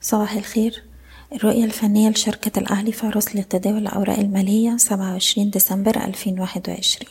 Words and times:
صباح 0.00 0.32
الخير. 0.32 0.84
الرؤية 1.32 1.64
الفنية 1.64 2.08
لشركة 2.08 2.58
الأهلي 2.58 2.92
فارس 2.92 3.36
لتداول 3.36 3.78
الأوراق 3.78 4.18
المالية 4.18 4.76
سبعة 4.76 5.12
وعشرين 5.12 5.50
ديسمبر 5.50 6.04
ألفين 6.04 6.40
واحد 6.40 6.68
وعشرين. 6.68 7.08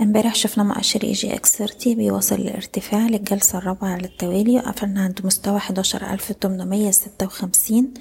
امبارح 0.00 0.34
شفنا 0.34 0.64
مؤشر 0.64 1.02
EGX 1.02 1.56
30 1.56 1.94
بيواصل 1.94 2.34
الارتفاع 2.34 3.06
للجلسة 3.06 3.58
الرابعة 3.58 3.88
على 3.88 4.04
التوالي 4.04 4.56
وقفلنا 4.56 5.02
عند 5.02 5.20
مستوى 5.26 5.58
حداشر 5.58 6.12
ألف 6.12 6.32
تمنمية 6.32 6.90
ستة 6.90 7.26
وخمسين 7.26 7.94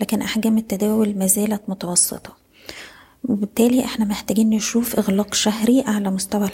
لكن 0.00 0.22
أحجام 0.22 0.58
التداول 0.58 1.18
مازالت 1.18 1.62
متوسطة. 1.68 2.43
وبالتالي 3.28 3.84
إحنا 3.84 4.04
محتاجين 4.04 4.50
نشوف 4.50 4.96
إغلاق 4.98 5.34
شهري 5.34 5.84
اعلى 5.88 6.10
مستوى 6.10 6.44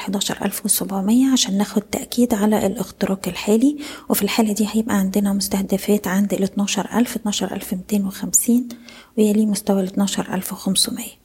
ألف 0.42 0.64
وسبعمية 0.64 1.32
عشان 1.32 1.58
ناخد 1.58 1.82
تأكيد 1.82 2.34
على 2.34 2.66
الاختراق 2.66 3.28
الحالي. 3.28 3.78
وفي 4.08 4.22
الحالة 4.22 4.52
دي 4.52 4.68
هيبقى 4.72 4.96
عندنا 4.96 5.32
مستهدفات 5.32 6.06
عند 6.08 6.34
ألف 7.52 7.74
ميتين 7.74 8.06
وخمسين 8.06 8.68
ويلي 9.18 9.46
مستوى 9.46 9.80
ألف 10.34 10.52
وخمسمية. 10.52 11.20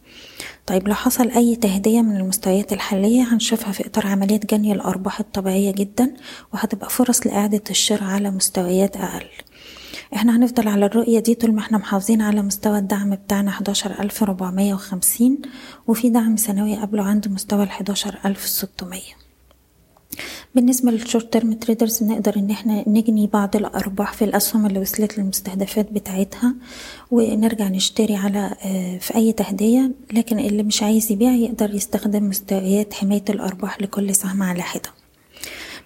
طيب 0.67 0.87
لو 0.87 0.93
حصل 0.93 1.29
أي 1.31 1.55
تهدية 1.55 2.01
من 2.01 2.15
المستويات 2.17 2.73
الحالية 2.73 3.21
هنشوفها 3.33 3.71
في 3.71 3.87
إطار 3.87 4.07
عملية 4.07 4.39
جني 4.51 4.71
الأرباح 4.73 5.19
الطبيعية 5.19 5.71
جدا 5.71 6.13
وهتبقى 6.53 6.89
فرص 6.89 7.27
لإعادة 7.27 7.63
الشراء 7.69 8.03
على 8.03 8.31
مستويات 8.31 8.97
أقل. 8.97 9.25
إحنا 10.13 10.35
هنفضل 10.37 10.67
على 10.67 10.85
الرؤية 10.85 11.19
دي 11.19 11.35
طول 11.35 11.53
ما 11.53 11.59
إحنا 11.59 11.77
محافظين 11.77 12.21
على 12.21 12.41
مستوى 12.41 12.77
الدعم 12.77 13.15
بتاعنا 13.15 13.51
حداشر 13.51 13.99
ألف 13.99 14.23
ربعمية 14.23 14.73
وخمسين 14.73 15.37
وفي 15.87 16.09
دعم 16.09 16.37
سنوي 16.37 16.75
قبله 16.75 17.03
عند 17.03 17.27
مستوى 17.27 17.67
ألف 18.25 18.47
ستمية. 18.47 19.15
بالنسبة 20.55 20.91
لل 20.91 21.03
short 21.03 21.33
term 21.33 21.53
traders 21.53 22.03
نقدر 22.03 22.35
إن 22.37 22.49
إحنا 22.51 22.89
نجني 22.89 23.27
بعض 23.27 23.55
الأرباح 23.55 24.13
في 24.13 24.25
الأسهم 24.25 24.65
اللي 24.65 24.79
وصلت 24.79 25.17
للمستهدفات 25.17 25.91
بتاعتها 25.91 26.55
ونرجع 27.11 27.67
نشتري 27.67 28.15
على 28.15 28.55
في 29.01 29.15
أي 29.15 29.31
تهدية 29.31 29.91
لكن 30.13 30.39
اللي 30.39 30.63
مش 30.63 30.83
عايز 30.83 31.11
يبيع 31.11 31.31
يقدر 31.31 31.75
يستخدم 31.75 32.29
مستويات 32.29 32.93
حماية 32.93 33.23
الأرباح 33.29 33.81
لكل 33.81 34.15
سهم 34.15 34.43
على 34.43 34.61
حدة. 34.61 34.89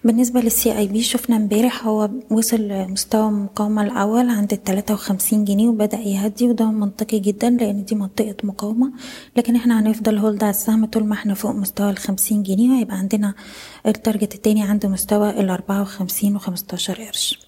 بالنسبة 0.04 0.40
لل 0.40 0.78
CIB 0.78 1.02
شفنا 1.02 1.36
امبارح 1.36 1.86
هو 1.86 2.10
وصل 2.30 2.68
مستوى 2.68 3.28
المقاومة 3.28 3.82
الأول 3.82 4.28
عند 4.30 4.52
التلاتة 4.52 4.94
وخمسين 4.94 5.44
جنيه 5.44 5.68
وبدأ 5.68 5.98
يهدي 5.98 6.48
وده 6.48 6.70
منطقي 6.70 7.18
جدا 7.18 7.50
لأن 7.50 7.84
دي 7.84 7.94
منطقة 7.94 8.34
مقاومة. 8.44 8.92
لكن 9.36 9.56
إحنا 9.56 9.80
هنفضل 9.80 10.18
hold 10.18 10.42
على 10.44 10.50
السهم 10.50 10.84
طول 10.86 11.04
ما 11.04 11.14
إحنا 11.14 11.34
فوق 11.34 11.50
مستوى 11.50 11.90
الخمسين 11.90 12.42
جنيه 12.42 12.70
وهيبقى 12.70 12.96
عندنا 12.96 13.34
ال 13.86 13.93
target 13.93 14.34
التاني 14.34 14.62
عند 14.62 14.86
مستوى 14.86 15.30
الأربعة 15.30 15.82
وخمسين 15.82 16.36
وخمستاشر 16.36 17.02
قرش. 17.04 17.40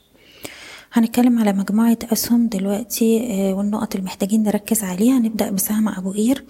هنتكلم 0.93 1.39
على 1.39 1.53
مجموعة 1.53 1.99
أسهم 2.13 2.47
دلوقتي 2.49 3.19
والنقط 3.53 3.95
اللي 3.95 4.07
محتاجين 4.07 4.43
نركز 4.43 4.85
عليها. 4.85 5.19
نبدأ 5.19 5.51
بسهم 5.51 5.89
أبو 5.89 6.13
قير. 6.13 6.45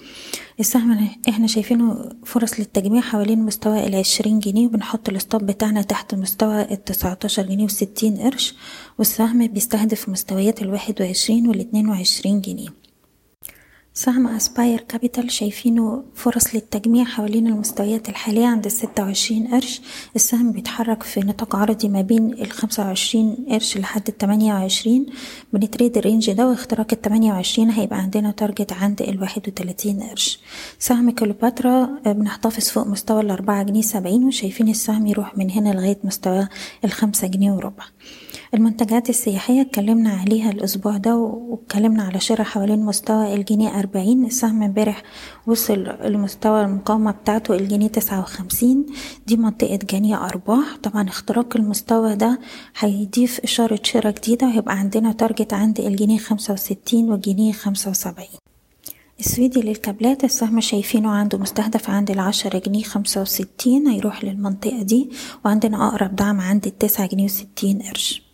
السهم 0.62 1.08
إحنا 1.28 1.46
شايفينه 1.46 2.08
فرص 2.24 2.60
للتجميع 2.60 3.00
حوالين 3.02 3.42
مستوى 3.42 3.86
العشرين 3.86 4.38
جنيه 4.38 4.66
وبنحط 4.66 5.08
ال 5.08 5.16
stop 5.16 5.46
بتاعنا 5.46 5.82
تحت 5.82 6.14
مستوى 6.14 6.62
التسعتاشر 6.62 7.42
جنيه 7.42 7.64
وستين 7.64 8.16
قرش 8.16 8.54
والسهم 8.98 9.46
بيستهدف 9.46 10.08
مستويات 10.08 10.62
الواحد 10.62 11.02
وعشرين 11.02 11.48
والاتنين 11.48 11.88
وعشرين 11.88 12.40
جنيه. 12.40 12.81
سهم 13.94 14.26
Aspire 14.26 14.80
Capital 14.80 15.30
شايفينه 15.30 16.04
فرص 16.14 16.54
للتجميع 16.54 17.04
حوالين 17.04 17.46
المستويات 17.46 18.08
الحالية 18.08 18.46
عند 18.46 18.64
الستة 18.66 19.02
وعشرين 19.02 19.46
قرش. 19.46 19.80
السهم 20.16 20.52
بيتحرك 20.52 21.02
في 21.02 21.20
نطاق 21.20 21.56
عرضي 21.56 21.88
ما 21.88 22.00
بين 22.00 22.32
الخمسة 22.32 22.82
وعشرين 22.86 23.36
قرش 23.50 23.76
لحد 23.78 24.08
التمانية 24.08 24.54
وعشرين. 24.54 25.06
بن 25.52 25.65
trade 25.65 25.98
ال 25.98 26.04
range 26.04 26.32
ده 26.32 26.48
واختراق 26.48 26.86
التمانية 26.92 27.32
وعشرين 27.32 27.70
هيبقى 27.70 27.98
عندنا 27.98 28.30
target 28.30 28.72
عند 28.72 29.02
الواحد 29.02 29.48
وتلاتين 29.48 30.02
قرش. 30.02 30.38
سهم 30.78 31.10
كليوباترا 31.10 31.84
بنحتفظ 32.06 32.68
فوق 32.68 32.86
مستوى 32.86 33.20
الأربعة 33.20 33.62
جنيه 33.62 33.82
سبعين 33.82 34.24
وشايفين 34.24 34.68
السهم 34.68 35.06
يروح 35.06 35.38
من 35.38 35.50
هنا 35.50 35.68
لغاية 35.68 35.98
مستوى 36.04 36.48
الخمسة 36.84 37.26
جنيه 37.26 37.52
وربع. 37.52 37.84
المنتجات 38.54 39.10
السياحية 39.10 39.60
اتكلمنا 39.60 40.10
عليها 40.10 40.50
الأسبوع 40.50 40.96
ده 40.96 41.16
واتكلمنا 41.16 42.02
على 42.02 42.20
شراء 42.20 42.42
حوالين 42.42 42.84
مستوى 42.84 43.34
الجنيه 43.34 43.78
أربعين 43.78 44.24
السهم 44.24 44.62
امبارح 44.62 45.02
وصل 45.46 45.88
لمستوى 46.04 46.62
المقاومة 46.64 47.10
بتاعته 47.10 47.54
الجنيه 47.54 47.88
تسعة 47.88 48.20
وخمسين 48.20 48.86
دي 49.26 49.36
منطقة 49.36 49.76
جني 49.90 50.24
أرباح. 50.26 50.76
طبعا 50.82 51.08
اختراق 51.08 51.56
المستوى 51.56 52.14
ده 52.16 52.40
هيضيف 52.78 53.40
إشارة 53.40 53.80
شراء 53.82 54.14
جديدة 54.14 54.46
وهيبقى 54.46 54.78
عندنا 54.78 55.12
target 55.12 55.52
عند 55.52 55.80
الجنيه 55.80 56.18
خمسة 56.18 56.52
وستين 56.54 57.10
والجنيه 57.10 57.52
خمسة 57.52 57.90
وسبعين. 57.90 58.38
السويدي 59.20 59.60
للكابلات 59.60 60.24
السهم 60.24 60.60
شايفينه 60.60 61.10
عنده 61.10 61.38
مستهدف 61.38 61.90
عند 61.90 62.10
العشرة 62.10 62.58
جنيه 62.58 62.82
خمسة 62.82 63.20
وستين 63.22 63.88
هيروح 63.88 64.24
للمنطقة 64.24 64.82
دي 64.82 65.10
وعندنا 65.44 65.88
أقرب 65.88 66.16
دعم 66.16 66.40
عند 66.40 66.66
التسعة 66.66 67.06
جنيه 67.06 67.24
وستين 67.24 67.82
قرش. 67.82 68.31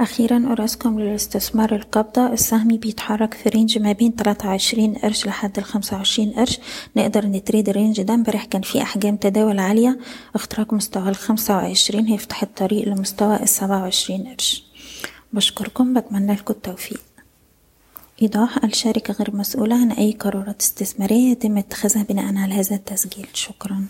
أخيرا 0.00 0.46
أوراسكوم 0.48 1.00
للاستثمار 1.00 1.74
القابضة؟ 1.74 2.32
السهم 2.32 2.68
بيتحرك 2.68 3.34
في 3.34 3.48
range 3.48 3.78
ما 3.78 3.92
بين 3.92 4.16
تلاتة 4.16 4.48
وعشرين 4.48 4.94
قرش 4.94 5.26
لحد 5.26 5.58
الخمسة 5.58 5.96
وعشرين 5.96 6.32
قرش. 6.32 6.58
نقدر 6.96 7.26
نتريد 7.26 7.68
الرينج 7.68 8.02
ده. 8.02 8.14
امبارح 8.14 8.44
كان 8.44 8.62
في 8.62 8.82
أحجام 8.82 9.16
تداول 9.16 9.58
عالية. 9.58 9.98
اختراق 10.34 10.72
مستوى 10.74 11.08
الخمسة 11.08 11.56
وعشرين 11.56 12.06
هيفتح 12.06 12.42
الطريق 12.42 12.88
لمستوى 12.88 13.42
السبعة 13.42 13.82
وعشرين 13.82 14.24
قرش. 14.26 14.64
بشكركم. 15.32 15.94
بتمنى 15.94 16.32
لكم 16.32 16.54
التوفيق. 16.54 17.00
إيضاح 18.22 18.64
الشركة 18.64 19.14
غير 19.14 19.36
مسؤولة 19.36 19.74
عن 19.76 19.92
أي 19.92 20.12
قرارات 20.12 20.60
استثمارية 20.60 21.30
يتم 21.30 21.58
اتخاذها 21.58 22.02
بناء 22.02 22.36
على 22.36 22.54
هذا 22.54 22.76
التسجيل. 22.76 23.26
شكرا. 23.34 23.84